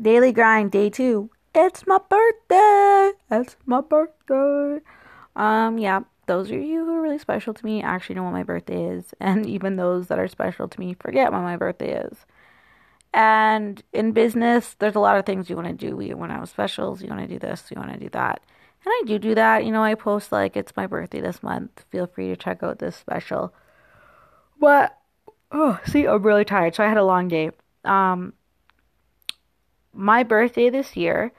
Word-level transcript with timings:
Daily 0.00 0.32
grind 0.32 0.70
day 0.70 0.88
two. 0.88 1.28
It's 1.54 1.86
my 1.86 1.98
birthday. 1.98 3.12
It's 3.30 3.56
my 3.66 3.82
birthday. 3.82 4.80
Um, 5.36 5.76
yeah, 5.76 6.00
those 6.24 6.50
of 6.50 6.56
you 6.56 6.86
who 6.86 6.94
are 6.94 7.02
really 7.02 7.18
special 7.18 7.52
to 7.52 7.64
me 7.66 7.82
actually 7.82 8.14
know 8.14 8.22
what 8.22 8.32
my 8.32 8.42
birthday 8.42 8.82
is, 8.82 9.12
and 9.20 9.44
even 9.44 9.76
those 9.76 10.06
that 10.06 10.18
are 10.18 10.28
special 10.28 10.68
to 10.68 10.80
me 10.80 10.94
forget 10.94 11.32
when 11.32 11.42
my 11.42 11.56
birthday 11.56 12.00
is. 12.00 12.24
And 13.12 13.82
in 13.92 14.12
business, 14.12 14.74
there's 14.78 14.94
a 14.94 15.00
lot 15.00 15.18
of 15.18 15.26
things 15.26 15.50
you 15.50 15.56
want 15.56 15.68
to 15.68 15.74
do. 15.74 16.00
You 16.00 16.16
want 16.16 16.30
to 16.30 16.36
have 16.38 16.48
specials, 16.48 17.02
you 17.02 17.08
want 17.08 17.20
to 17.20 17.26
do 17.26 17.38
this, 17.38 17.64
you 17.70 17.78
want 17.78 17.92
to 17.92 17.98
do 17.98 18.08
that. 18.10 18.40
And 18.84 18.90
I 18.90 19.02
do 19.04 19.18
do 19.18 19.34
that. 19.34 19.66
You 19.66 19.72
know, 19.72 19.82
I 19.82 19.96
post 19.96 20.32
like 20.32 20.56
it's 20.56 20.76
my 20.76 20.86
birthday 20.86 21.20
this 21.20 21.42
month. 21.42 21.84
Feel 21.90 22.06
free 22.06 22.28
to 22.28 22.36
check 22.36 22.62
out 22.62 22.78
this 22.78 22.96
special. 22.96 23.52
But 24.58 24.96
oh, 25.52 25.78
see, 25.86 26.06
I'm 26.06 26.22
really 26.22 26.46
tired. 26.46 26.74
So 26.74 26.84
I 26.84 26.88
had 26.88 26.96
a 26.96 27.04
long 27.04 27.28
day. 27.28 27.50
Um, 27.84 28.32
my 29.92 30.22
birthday 30.22 30.70
this 30.70 30.96
year, 30.96 31.32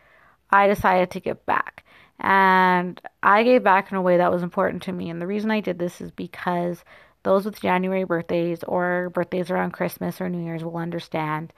I 0.49 0.67
decided 0.67 1.11
to 1.11 1.19
give 1.19 1.45
back. 1.45 1.85
And 2.19 3.01
I 3.23 3.43
gave 3.43 3.63
back 3.63 3.91
in 3.91 3.97
a 3.97 4.01
way 4.01 4.17
that 4.17 4.31
was 4.31 4.43
important 4.43 4.83
to 4.83 4.91
me. 4.91 5.09
And 5.09 5.21
the 5.21 5.27
reason 5.27 5.49
I 5.49 5.59
did 5.59 5.79
this 5.79 6.01
is 6.01 6.11
because 6.11 6.83
those 7.23 7.45
with 7.45 7.61
January 7.61 8.03
birthdays 8.03 8.63
or 8.63 9.09
birthdays 9.11 9.49
around 9.49 9.71
Christmas 9.71 10.21
or 10.21 10.29
New 10.29 10.43
Year's 10.43 10.63
will 10.63 10.77
understand 10.77 11.51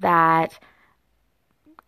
that 0.00 0.58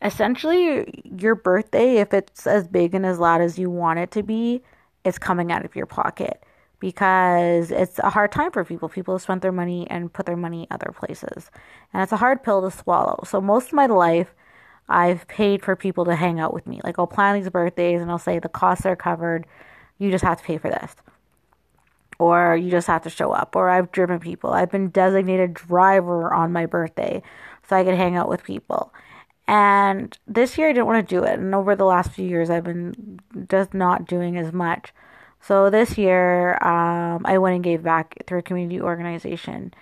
essentially 0.02 1.02
your 1.04 1.34
birthday, 1.34 1.96
if 1.98 2.12
it's 2.12 2.46
as 2.46 2.68
big 2.68 2.94
and 2.94 3.06
as 3.06 3.18
loud 3.18 3.40
as 3.40 3.58
you 3.58 3.70
want 3.70 3.98
it 3.98 4.10
to 4.12 4.22
be, 4.22 4.62
is 5.04 5.18
coming 5.18 5.50
out 5.50 5.64
of 5.64 5.76
your 5.76 5.86
pocket 5.86 6.42
because 6.80 7.70
it's 7.70 7.98
a 7.98 8.10
hard 8.10 8.32
time 8.32 8.50
for 8.50 8.64
people. 8.64 8.88
People 8.88 9.14
have 9.14 9.22
spent 9.22 9.42
their 9.42 9.52
money 9.52 9.86
and 9.90 10.12
put 10.12 10.26
their 10.26 10.36
money 10.36 10.66
other 10.70 10.92
places. 10.96 11.50
And 11.92 12.02
it's 12.02 12.12
a 12.12 12.16
hard 12.16 12.42
pill 12.42 12.62
to 12.62 12.76
swallow. 12.76 13.22
So 13.26 13.40
most 13.40 13.68
of 13.68 13.72
my 13.74 13.86
life, 13.86 14.34
I've 14.88 15.28
paid 15.28 15.62
for 15.62 15.76
people 15.76 16.04
to 16.06 16.16
hang 16.16 16.40
out 16.40 16.52
with 16.52 16.66
me. 16.66 16.80
Like 16.82 16.98
I'll 16.98 17.06
plan 17.06 17.36
these 17.36 17.50
birthdays 17.50 18.00
and 18.00 18.10
I'll 18.10 18.18
say 18.18 18.38
the 18.38 18.48
costs 18.48 18.86
are 18.86 18.96
covered. 18.96 19.46
You 19.98 20.10
just 20.10 20.24
have 20.24 20.38
to 20.38 20.44
pay 20.44 20.58
for 20.58 20.70
this. 20.70 20.96
Or 22.18 22.56
you 22.56 22.70
just 22.70 22.88
have 22.88 23.02
to 23.02 23.10
show 23.10 23.30
up. 23.30 23.54
Or 23.54 23.68
I've 23.68 23.92
driven 23.92 24.18
people. 24.18 24.50
I've 24.50 24.70
been 24.70 24.88
designated 24.88 25.54
driver 25.54 26.34
on 26.34 26.52
my 26.52 26.66
birthday 26.66 27.22
so 27.68 27.76
I 27.76 27.84
could 27.84 27.94
hang 27.94 28.16
out 28.16 28.28
with 28.28 28.42
people. 28.42 28.92
And 29.46 30.16
this 30.26 30.56
year 30.56 30.68
I 30.68 30.72
didn't 30.72 30.86
want 30.86 31.06
to 31.06 31.14
do 31.14 31.24
it. 31.24 31.38
And 31.38 31.54
over 31.54 31.76
the 31.76 31.84
last 31.84 32.10
few 32.12 32.26
years 32.26 32.50
I've 32.50 32.64
been 32.64 33.20
just 33.48 33.74
not 33.74 34.06
doing 34.06 34.38
as 34.38 34.52
much. 34.52 34.92
So 35.40 35.70
this 35.70 35.96
year 35.96 36.62
um, 36.62 37.22
I 37.24 37.38
went 37.38 37.54
and 37.54 37.64
gave 37.64 37.82
back 37.82 38.16
through 38.26 38.40
a 38.40 38.42
community 38.42 38.80
organization 38.80 39.72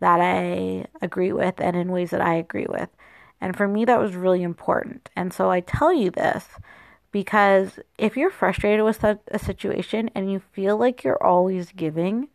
that 0.00 0.20
I 0.20 0.86
agree 1.02 1.32
with 1.32 1.60
and 1.60 1.76
in 1.76 1.92
ways 1.92 2.10
that 2.10 2.20
I 2.20 2.34
agree 2.34 2.66
with. 2.68 2.88
And 3.40 3.56
for 3.56 3.66
me, 3.66 3.84
that 3.86 3.98
was 3.98 4.14
really 4.14 4.42
important. 4.42 5.08
And 5.16 5.32
so 5.32 5.50
I 5.50 5.60
tell 5.60 5.92
you 5.92 6.10
this 6.10 6.46
because 7.12 7.80
if 7.98 8.16
you're 8.16 8.30
frustrated 8.30 8.84
with 8.84 9.02
a 9.02 9.18
situation 9.38 10.10
and 10.14 10.30
you 10.30 10.40
feel 10.52 10.76
like 10.76 11.02
you're 11.02 11.22
always 11.22 11.72
giving, 11.72 12.28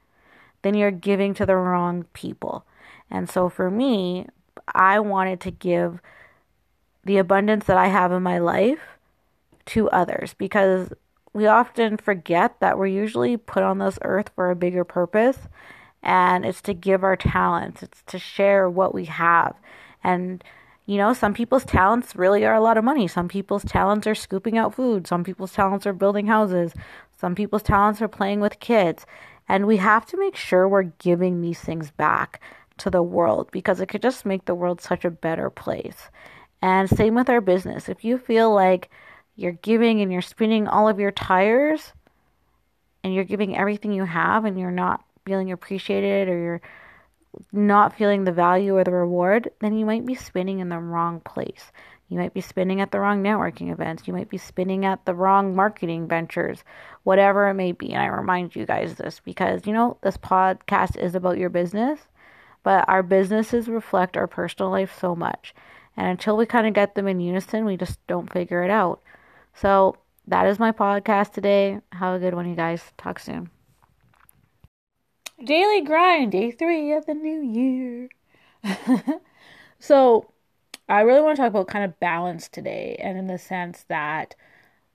then 0.63 0.73
you're 0.73 0.91
giving 0.91 1.33
to 1.35 1.45
the 1.45 1.55
wrong 1.55 2.05
people. 2.13 2.65
And 3.09 3.29
so 3.29 3.49
for 3.49 3.69
me, 3.69 4.27
I 4.73 4.99
wanted 4.99 5.39
to 5.41 5.51
give 5.51 6.01
the 7.03 7.17
abundance 7.17 7.65
that 7.65 7.77
I 7.77 7.87
have 7.87 8.11
in 8.11 8.23
my 8.23 8.39
life 8.39 8.79
to 9.67 9.89
others 9.91 10.33
because 10.33 10.91
we 11.35 11.47
often 11.47 11.97
forget 11.97 12.61
that 12.61 12.77
we're 12.77 12.87
usually 12.87 13.35
put 13.35 13.61
on 13.61 13.77
this 13.77 13.99
earth 14.03 14.29
for 14.35 14.49
a 14.49 14.55
bigger 14.55 14.85
purpose 14.85 15.37
and 16.01 16.45
it's 16.45 16.61
to 16.61 16.73
give 16.73 17.03
our 17.03 17.17
talents, 17.17 17.83
it's 17.83 18.01
to 18.03 18.17
share 18.17 18.69
what 18.69 18.93
we 18.93 19.05
have. 19.05 19.53
And 20.01 20.41
you 20.85 20.97
know, 20.97 21.13
some 21.13 21.33
people's 21.33 21.65
talents 21.65 22.15
really 22.15 22.45
are 22.45 22.53
a 22.53 22.61
lot 22.61 22.77
of 22.77 22.85
money. 22.85 23.07
Some 23.07 23.27
people's 23.27 23.65
talents 23.65 24.07
are 24.07 24.15
scooping 24.15 24.57
out 24.57 24.75
food. 24.75 25.07
Some 25.07 25.23
people's 25.23 25.51
talents 25.51 25.85
are 25.85 25.93
building 25.93 26.27
houses. 26.27 26.73
Some 27.17 27.35
people's 27.35 27.63
talents 27.63 28.01
are 28.01 28.07
playing 28.07 28.39
with 28.39 28.59
kids. 28.59 29.05
And 29.49 29.65
we 29.65 29.77
have 29.77 30.05
to 30.05 30.17
make 30.17 30.37
sure 30.37 30.69
we're 30.69 30.83
giving 30.83 31.41
these 31.41 31.59
things 31.59 31.91
back 31.91 32.39
to 32.77 32.89
the 32.89 33.03
world 33.03 33.49
because 33.51 33.81
it 33.81 33.87
could 33.87 34.03
just 34.03 34.25
make 34.25 34.45
the 34.45 34.55
world 34.55 34.79
such 34.79 35.03
a 35.03 35.11
better 35.11 35.49
place. 35.49 36.09
And 36.61 36.87
same 36.87 37.15
with 37.15 37.29
our 37.29 37.41
business. 37.41 37.89
If 37.89 38.05
you 38.05 38.19
feel 38.19 38.53
like 38.53 38.89
you're 39.35 39.51
giving 39.51 40.01
and 40.01 40.11
you're 40.11 40.21
spinning 40.21 40.67
all 40.67 40.87
of 40.87 40.99
your 40.99 41.11
tires 41.11 41.93
and 43.03 43.13
you're 43.13 43.23
giving 43.23 43.57
everything 43.57 43.91
you 43.91 44.05
have 44.05 44.45
and 44.45 44.59
you're 44.59 44.71
not 44.71 45.03
feeling 45.25 45.51
appreciated 45.51 46.27
or 46.27 46.37
you're 46.37 46.61
not 47.51 47.97
feeling 47.97 48.23
the 48.23 48.31
value 48.31 48.75
or 48.75 48.83
the 48.83 48.91
reward, 48.91 49.49
then 49.59 49.77
you 49.77 49.85
might 49.85 50.05
be 50.05 50.15
spinning 50.15 50.59
in 50.59 50.69
the 50.69 50.79
wrong 50.79 51.19
place. 51.19 51.71
You 52.07 52.19
might 52.19 52.33
be 52.33 52.41
spinning 52.41 52.81
at 52.81 52.91
the 52.91 52.99
wrong 52.99 53.23
networking 53.23 53.71
events. 53.71 54.07
You 54.07 54.13
might 54.13 54.29
be 54.29 54.37
spinning 54.37 54.85
at 54.85 55.05
the 55.05 55.15
wrong 55.15 55.55
marketing 55.55 56.07
ventures, 56.07 56.63
whatever 57.03 57.49
it 57.49 57.55
may 57.55 57.71
be. 57.71 57.93
And 57.93 58.01
I 58.01 58.07
remind 58.07 58.55
you 58.55 58.65
guys 58.65 58.95
this 58.95 59.19
because, 59.25 59.65
you 59.65 59.73
know, 59.73 59.97
this 60.01 60.17
podcast 60.17 60.97
is 60.97 61.15
about 61.15 61.39
your 61.39 61.49
business, 61.49 61.99
but 62.63 62.87
our 62.87 63.01
businesses 63.01 63.67
reflect 63.67 64.17
our 64.17 64.27
personal 64.27 64.71
life 64.71 64.95
so 64.99 65.15
much. 65.15 65.55
And 65.97 66.07
until 66.07 66.37
we 66.37 66.45
kind 66.45 66.67
of 66.67 66.73
get 66.73 66.93
them 66.93 67.07
in 67.07 67.19
unison, 67.19 67.65
we 67.65 67.75
just 67.75 68.05
don't 68.07 68.31
figure 68.31 68.63
it 68.63 68.69
out. 68.69 69.01
So 69.55 69.95
that 70.27 70.47
is 70.47 70.59
my 70.59 70.71
podcast 70.71 71.31
today. 71.31 71.79
Have 71.93 72.15
a 72.15 72.19
good 72.19 72.33
one, 72.33 72.47
you 72.47 72.55
guys. 72.55 72.91
Talk 72.97 73.19
soon. 73.19 73.49
Daily 75.43 75.81
grind, 75.81 76.31
day 76.31 76.51
three 76.51 76.91
of 76.93 77.05
the 77.05 77.13
new 77.13 77.41
year. 77.41 78.09
so, 79.79 80.29
I 80.87 81.01
really 81.01 81.21
want 81.21 81.35
to 81.35 81.41
talk 81.41 81.49
about 81.49 81.67
kind 81.67 81.83
of 81.83 81.99
balance 81.99 82.47
today, 82.47 82.95
and 82.99 83.17
in 83.17 83.27
the 83.27 83.37
sense 83.37 83.85
that 83.89 84.35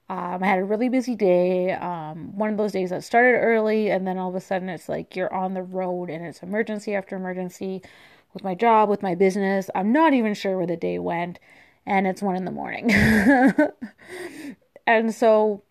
um, 0.09 0.43
I 0.43 0.47
had 0.47 0.59
a 0.59 0.65
really 0.65 0.89
busy 0.89 1.15
day. 1.15 1.73
Um, 1.73 2.37
one 2.37 2.51
of 2.51 2.57
those 2.57 2.73
days 2.73 2.91
that 2.91 3.05
started 3.05 3.39
early, 3.39 3.91
and 3.91 4.07
then 4.07 4.19
all 4.19 4.31
of 4.31 4.35
a 4.35 4.41
sudden 4.41 4.69
it's 4.69 4.89
like 4.89 5.15
you're 5.15 5.33
on 5.33 5.55
the 5.55 5.63
road 5.63 6.11
and 6.11 6.25
it's 6.25 6.43
emergency 6.43 6.95
after 6.95 7.17
emergency 7.17 7.83
with 8.35 8.43
my 8.43 8.55
job, 8.55 8.89
with 8.89 9.03
my 9.03 9.15
business. 9.15 9.71
I'm 9.75 9.93
not 9.93 10.13
even 10.13 10.35
sure 10.35 10.57
where 10.57 10.67
the 10.67 10.77
day 10.77 10.99
went, 10.99 11.39
and 11.87 12.07
it's 12.07 12.23
one 12.23 12.37
in 12.37 12.45
the 12.45 12.51
morning. 12.51 12.91
and 14.99 15.15
so 15.15 15.63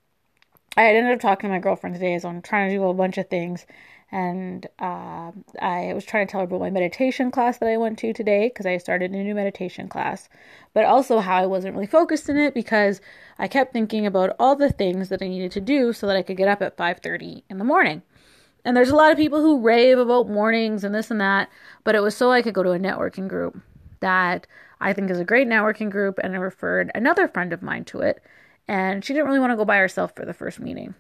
I 0.77 0.95
ended 0.95 1.13
up 1.13 1.19
talking 1.19 1.49
to 1.49 1.53
my 1.53 1.59
girlfriend 1.59 1.95
today 1.95 2.13
as 2.13 2.23
I'm 2.23 2.41
trying 2.41 2.69
to 2.69 2.75
do 2.75 2.83
a 2.85 2.93
bunch 2.93 3.17
of 3.17 3.27
things. 3.27 3.65
And 4.11 4.65
uh, 4.79 5.31
I 5.61 5.91
was 5.93 6.03
trying 6.03 6.25
to 6.25 6.31
tell 6.31 6.39
her 6.39 6.45
about 6.45 6.61
my 6.61 6.71
meditation 6.71 7.29
class 7.29 7.59
that 7.59 7.69
I 7.69 7.77
went 7.77 7.99
to 7.99 8.11
today 8.11 8.47
because 8.49 8.65
I 8.65 8.77
started 8.77 9.11
a 9.11 9.17
new 9.21 9.35
meditation 9.35 9.87
class, 9.87 10.29
but 10.73 10.85
also 10.85 11.19
how 11.19 11.35
I 11.35 11.45
wasn't 11.45 11.75
really 11.75 11.85
focused 11.85 12.27
in 12.27 12.37
it 12.37 12.55
because 12.55 13.01
I 13.37 13.47
kept 13.47 13.71
thinking 13.71 14.07
about 14.07 14.35
all 14.39 14.55
the 14.55 14.71
things 14.71 15.09
that 15.09 15.21
I 15.21 15.27
needed 15.27 15.51
to 15.51 15.61
do 15.61 15.93
so 15.93 16.07
that 16.07 16.15
I 16.15 16.23
could 16.23 16.37
get 16.37 16.47
up 16.47 16.61
at 16.61 16.77
5:30 16.77 17.43
in 17.49 17.59
the 17.59 17.63
morning. 17.63 18.01
And 18.65 18.75
there's 18.75 18.89
a 18.89 18.95
lot 18.95 19.11
of 19.11 19.17
people 19.17 19.41
who 19.41 19.61
rave 19.61 19.99
about 19.99 20.27
mornings 20.27 20.83
and 20.83 20.93
this 20.93 21.11
and 21.11 21.21
that, 21.21 21.49
but 21.83 21.93
it 21.93 22.01
was 22.01 22.17
so 22.17 22.31
I 22.31 22.41
could 22.41 22.53
go 22.53 22.63
to 22.63 22.71
a 22.71 22.79
networking 22.79 23.27
group 23.27 23.61
that 23.99 24.47
I 24.81 24.93
think 24.93 25.09
is 25.11 25.19
a 25.19 25.25
great 25.25 25.47
networking 25.47 25.89
group, 25.89 26.19
and 26.23 26.33
I 26.33 26.39
referred 26.39 26.91
another 26.95 27.27
friend 27.27 27.53
of 27.53 27.61
mine 27.61 27.85
to 27.85 27.99
it, 27.99 28.21
and 28.69 29.03
she 29.03 29.13
didn't 29.13 29.25
really 29.25 29.39
want 29.39 29.51
to 29.51 29.57
go 29.57 29.65
by 29.65 29.77
herself 29.77 30.13
for 30.15 30.25
the 30.25 30.33
first 30.33 30.59
meeting, 30.59 30.93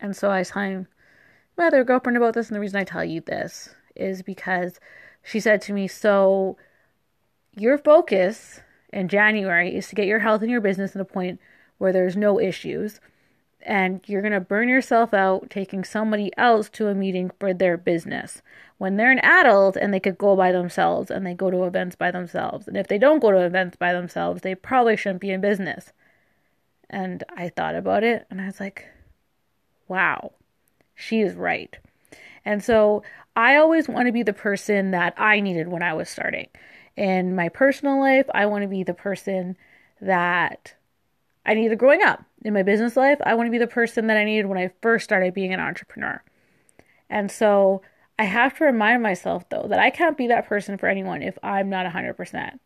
and 0.00 0.16
so 0.16 0.30
I 0.32 0.42
signed 0.42 0.88
my 1.56 1.68
other 1.68 1.84
girlfriend 1.84 2.16
about 2.16 2.34
this, 2.34 2.48
and 2.48 2.56
the 2.56 2.60
reason 2.60 2.80
I 2.80 2.84
tell 2.84 3.04
you 3.04 3.20
this 3.20 3.74
is 3.94 4.22
because 4.22 4.80
she 5.22 5.38
said 5.38 5.62
to 5.62 5.72
me, 5.72 5.86
So, 5.86 6.56
your 7.56 7.78
focus 7.78 8.62
in 8.92 9.06
January 9.06 9.76
is 9.76 9.86
to 9.88 9.94
get 9.94 10.06
your 10.06 10.18
health 10.18 10.42
and 10.42 10.50
your 10.50 10.60
business 10.60 10.96
in 10.96 11.00
a 11.00 11.04
point 11.04 11.40
where 11.78 11.92
there's 11.92 12.16
no 12.16 12.40
issues, 12.40 12.98
and 13.62 14.00
you're 14.06 14.22
going 14.22 14.32
to 14.32 14.40
burn 14.40 14.68
yourself 14.68 15.14
out 15.14 15.50
taking 15.50 15.84
somebody 15.84 16.32
else 16.36 16.68
to 16.70 16.88
a 16.88 16.94
meeting 16.94 17.30
for 17.38 17.54
their 17.54 17.76
business 17.76 18.42
when 18.78 18.96
they're 18.96 19.12
an 19.12 19.20
adult 19.20 19.76
and 19.76 19.94
they 19.94 20.00
could 20.00 20.18
go 20.18 20.34
by 20.34 20.50
themselves 20.50 21.10
and 21.12 21.24
they 21.24 21.34
go 21.34 21.50
to 21.50 21.64
events 21.64 21.94
by 21.94 22.10
themselves. 22.10 22.66
And 22.66 22.76
if 22.76 22.88
they 22.88 22.98
don't 22.98 23.20
go 23.20 23.30
to 23.30 23.44
events 23.44 23.76
by 23.76 23.92
themselves, 23.92 24.42
they 24.42 24.54
probably 24.54 24.96
shouldn't 24.96 25.20
be 25.20 25.30
in 25.30 25.40
business. 25.40 25.92
And 26.90 27.24
I 27.36 27.48
thought 27.48 27.74
about 27.74 28.02
it 28.04 28.26
and 28.30 28.40
I 28.40 28.46
was 28.46 28.60
like, 28.60 28.86
wow 29.86 30.32
she 30.98 31.20
is 31.20 31.34
right. 31.34 31.78
And 32.44 32.62
so 32.62 33.02
I 33.36 33.56
always 33.56 33.88
want 33.88 34.06
to 34.06 34.12
be 34.12 34.24
the 34.24 34.32
person 34.32 34.90
that 34.90 35.14
I 35.16 35.40
needed 35.40 35.68
when 35.68 35.82
I 35.82 35.94
was 35.94 36.08
starting. 36.08 36.48
In 36.96 37.36
my 37.36 37.48
personal 37.48 38.00
life, 38.00 38.26
I 38.34 38.46
want 38.46 38.62
to 38.62 38.68
be 38.68 38.82
the 38.82 38.94
person 38.94 39.56
that 40.00 40.74
I 41.46 41.54
needed 41.54 41.78
growing 41.78 42.02
up. 42.02 42.24
In 42.42 42.52
my 42.52 42.64
business 42.64 42.96
life, 42.96 43.18
I 43.24 43.34
want 43.34 43.46
to 43.46 43.52
be 43.52 43.58
the 43.58 43.66
person 43.68 44.08
that 44.08 44.16
I 44.16 44.24
needed 44.24 44.46
when 44.46 44.58
I 44.58 44.72
first 44.82 45.04
started 45.04 45.34
being 45.34 45.54
an 45.54 45.60
entrepreneur. 45.60 46.22
And 47.08 47.30
so 47.30 47.82
I 48.18 48.24
have 48.24 48.56
to 48.58 48.64
remind 48.64 49.02
myself, 49.02 49.48
though, 49.48 49.66
that 49.68 49.78
I 49.78 49.90
can't 49.90 50.16
be 50.16 50.26
that 50.26 50.46
person 50.46 50.78
for 50.78 50.88
anyone 50.88 51.22
if 51.22 51.38
I'm 51.42 51.70
not 51.70 51.86
100%. 51.86 52.58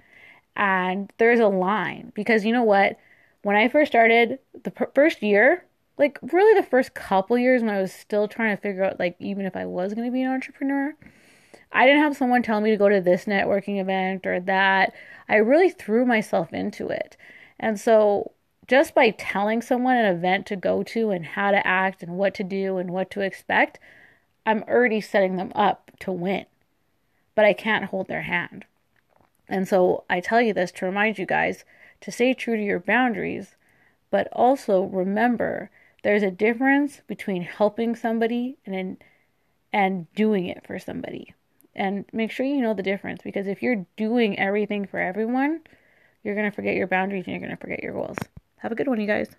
And 0.56 1.12
there's 1.18 1.40
a 1.40 1.48
line 1.48 2.12
because 2.14 2.44
you 2.46 2.52
know 2.52 2.62
what? 2.62 2.98
When 3.42 3.56
I 3.56 3.68
first 3.68 3.90
started, 3.90 4.38
the 4.62 4.72
first 4.94 5.22
year, 5.22 5.64
like 5.98 6.18
really 6.22 6.58
the 6.58 6.66
first 6.66 6.94
couple 6.94 7.38
years 7.38 7.62
when 7.62 7.70
I 7.70 7.80
was 7.80 7.92
still 7.92 8.28
trying 8.28 8.56
to 8.56 8.62
figure 8.62 8.84
out 8.84 8.98
like 8.98 9.16
even 9.18 9.46
if 9.46 9.56
I 9.56 9.66
was 9.66 9.94
going 9.94 10.06
to 10.06 10.12
be 10.12 10.22
an 10.22 10.30
entrepreneur, 10.30 10.94
I 11.72 11.86
didn't 11.86 12.02
have 12.02 12.16
someone 12.16 12.42
tell 12.42 12.60
me 12.60 12.70
to 12.70 12.76
go 12.76 12.88
to 12.88 13.00
this 13.00 13.24
networking 13.24 13.80
event 13.80 14.26
or 14.26 14.40
that. 14.40 14.92
I 15.28 15.36
really 15.36 15.70
threw 15.70 16.04
myself 16.04 16.52
into 16.52 16.88
it. 16.88 17.16
And 17.58 17.78
so 17.80 18.32
just 18.68 18.94
by 18.94 19.10
telling 19.10 19.62
someone 19.62 19.96
an 19.96 20.14
event 20.14 20.46
to 20.46 20.56
go 20.56 20.82
to 20.82 21.10
and 21.10 21.24
how 21.24 21.50
to 21.50 21.66
act 21.66 22.02
and 22.02 22.16
what 22.16 22.34
to 22.34 22.44
do 22.44 22.78
and 22.78 22.90
what 22.90 23.10
to 23.10 23.20
expect, 23.20 23.78
I'm 24.46 24.62
already 24.64 25.00
setting 25.00 25.36
them 25.36 25.52
up 25.54 25.90
to 26.00 26.12
win. 26.12 26.46
But 27.34 27.44
I 27.44 27.52
can't 27.52 27.86
hold 27.86 28.08
their 28.08 28.22
hand. 28.22 28.64
And 29.48 29.66
so 29.66 30.04
I 30.08 30.20
tell 30.20 30.40
you 30.40 30.52
this 30.52 30.72
to 30.72 30.86
remind 30.86 31.18
you 31.18 31.26
guys 31.26 31.64
to 32.02 32.12
stay 32.12 32.34
true 32.34 32.56
to 32.56 32.62
your 32.62 32.80
boundaries, 32.80 33.56
but 34.10 34.28
also 34.32 34.82
remember 34.82 35.70
there's 36.02 36.22
a 36.22 36.30
difference 36.30 37.00
between 37.06 37.42
helping 37.42 37.96
somebody 37.96 38.58
and 38.66 39.02
and 39.72 40.12
doing 40.14 40.46
it 40.46 40.66
for 40.66 40.78
somebody. 40.78 41.34
And 41.74 42.04
make 42.12 42.30
sure 42.30 42.44
you 42.44 42.60
know 42.60 42.74
the 42.74 42.82
difference 42.82 43.22
because 43.24 43.46
if 43.46 43.62
you're 43.62 43.86
doing 43.96 44.38
everything 44.38 44.86
for 44.86 45.00
everyone, 45.00 45.62
you're 46.22 46.34
going 46.34 46.50
to 46.50 46.54
forget 46.54 46.74
your 46.74 46.86
boundaries 46.86 47.24
and 47.26 47.32
you're 47.32 47.40
going 47.40 47.56
to 47.56 47.60
forget 47.60 47.82
your 47.82 47.94
goals. 47.94 48.18
Have 48.58 48.72
a 48.72 48.74
good 48.74 48.88
one, 48.88 49.00
you 49.00 49.06
guys. 49.06 49.34